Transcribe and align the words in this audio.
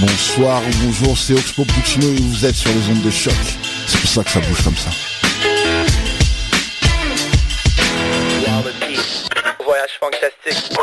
Bonsoir 0.00 0.62
ou 0.62 0.86
bonjour, 0.86 1.18
c'est 1.18 1.32
Oxpo 1.32 1.64
Puccino 1.64 2.06
et 2.06 2.20
vous 2.20 2.46
êtes 2.46 2.54
sur 2.54 2.70
les 2.70 2.88
ondes 2.88 3.02
de 3.02 3.10
choc. 3.10 3.34
C'est 3.88 3.98
pour 4.00 4.08
ça 4.08 4.22
que 4.22 4.30
ça 4.30 4.38
bouge 4.38 4.62
comme 4.62 4.76
ça. 4.76 4.90
Voyage 9.64 9.98
fantastique. 9.98 10.78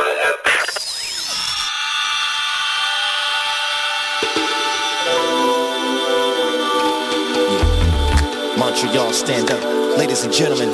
Montreal, 8.58 9.14
stand 9.14 9.50
up. 9.50 9.98
Ladies 9.98 10.26
and 10.26 10.34
gentlemen, 10.34 10.72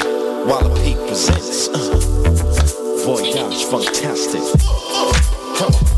Walla 0.47 0.73
Peak 0.81 0.97
presents 1.05 1.67
uh, 1.67 3.05
Voyage 3.05 3.65
Fantastic. 3.65 4.41
Come 5.57 5.75
on. 5.75 5.90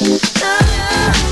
Love 0.00 1.31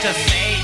to 0.00 0.14
say 0.14 0.57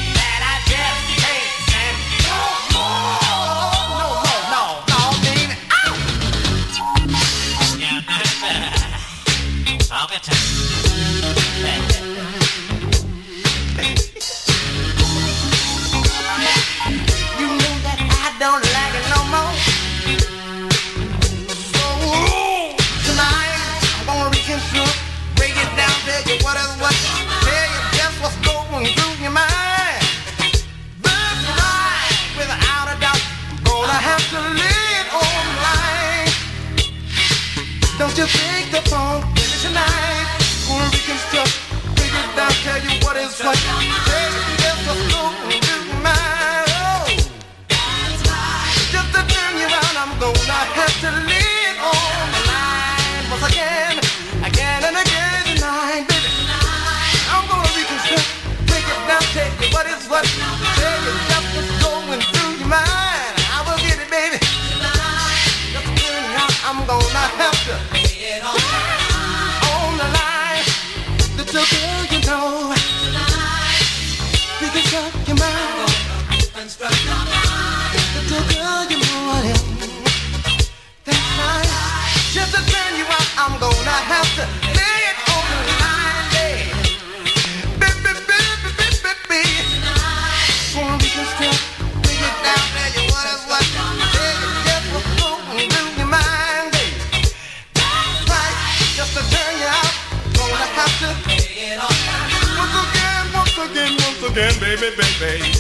baby, 105.18 105.53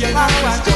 you 0.00 0.06
are. 0.16 0.69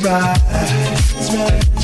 right, 0.00 0.38
it's 1.16 1.34
right. 1.34 1.83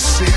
See. 0.00 0.29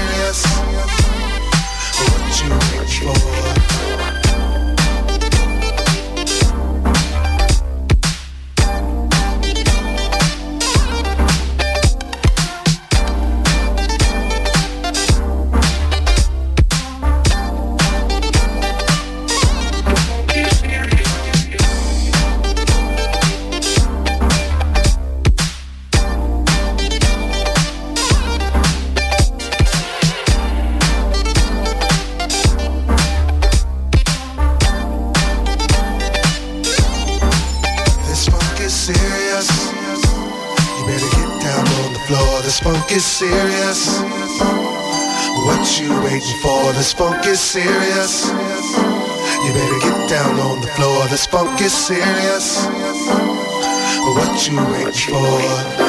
get 51.64 51.72
serious. 51.72 52.66
What 52.66 54.48
you 54.50 54.58
waiting 54.58 55.14
for? 55.14 55.83